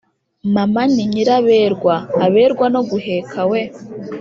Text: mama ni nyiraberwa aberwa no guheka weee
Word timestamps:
mama 0.53 0.81
ni 0.93 1.03
nyiraberwa 1.11 1.95
aberwa 2.25 2.65
no 2.73 2.81
guheka 2.89 3.39
weee 3.49 3.71